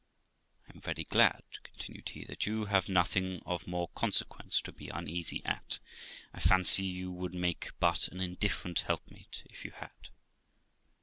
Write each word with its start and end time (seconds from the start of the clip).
I 0.67 0.71
am 0.73 0.81
very 0.81 1.03
glad', 1.03 1.43
continued 1.61 2.09
he, 2.09 2.23
'that 2.25 2.47
you 2.47 2.65
have 2.65 2.89
nothing 2.89 3.39
of 3.45 3.67
more 3.67 3.89
consequence 3.89 4.59
to 4.63 4.71
be 4.71 4.89
uneasy 4.89 5.45
at, 5.45 5.77
I 6.33 6.39
fancy 6.39 6.85
you 6.87 7.11
would 7.11 7.35
make 7.35 7.69
but 7.79 8.07
an 8.07 8.19
indifferent 8.19 8.79
helpmate 8.79 9.43
if 9.45 9.63
you 9.63 9.69
had.' 9.69 10.09